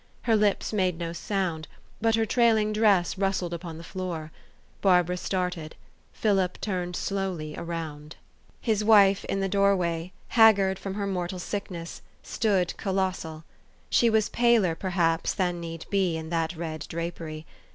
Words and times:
Her 0.23 0.35
lips 0.35 0.73
made 0.73 0.97
no 0.97 1.13
sound; 1.13 1.67
but 2.01 2.15
her 2.15 2.25
trailing 2.25 2.73
dress 2.73 3.19
rustled 3.19 3.53
upon 3.53 3.77
the 3.77 3.83
floor. 3.83 4.31
Barbara 4.81 5.15
started. 5.15 5.75
Philip 6.11 6.59
turned 6.59 6.95
slowly 6.95 7.55
around. 7.55 8.15
His 8.59 8.83
wife 8.83 9.23
in 9.25 9.41
the 9.41 9.47
doorway, 9.47 10.11
haggard 10.29 10.79
from 10.79 10.95
her 10.95 11.05
mortal 11.05 11.37
sickness, 11.37 12.01
stood 12.23 12.75
colossal. 12.77 13.43
She 13.91 14.09
was 14.09 14.27
paler, 14.29 14.73
perhaps, 14.73 15.35
than 15.35 15.61
need 15.61 15.85
be, 15.91 16.17
in 16.17 16.31
that 16.31 16.55
red 16.55 16.87
drapery. 16.89 17.45